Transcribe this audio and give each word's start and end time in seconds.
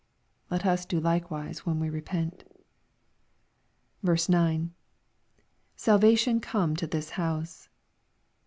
—^Let 0.51 0.65
us 0.65 0.87
do 0.87 0.99
likewise, 0.99 1.63
when 1.63 1.79
we 1.79 1.87
repent 1.87 2.43
0.— 4.03 4.17
[Salvation 5.75 6.39
come 6.39 6.75
to 6.77 6.87
this 6.87 7.11
house. 7.11 7.69